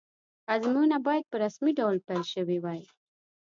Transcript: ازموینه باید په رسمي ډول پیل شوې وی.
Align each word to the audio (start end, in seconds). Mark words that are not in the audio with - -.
ازموینه 0.55 0.97
باید 1.07 1.25
په 1.31 1.35
رسمي 1.43 1.71
ډول 1.79 1.97
پیل 2.07 2.23
شوې 2.33 2.57
وی. 2.63 2.81